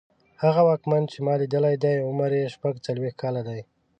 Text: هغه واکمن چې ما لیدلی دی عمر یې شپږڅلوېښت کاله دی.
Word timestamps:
هغه 0.43 0.61
واکمن 0.69 1.03
چې 1.11 1.17
ما 1.25 1.33
لیدلی 1.41 1.75
دی 1.83 1.95
عمر 2.07 2.29
یې 2.39 2.51
شپږڅلوېښت 2.55 3.17
کاله 3.21 3.41
دی. 3.47 3.61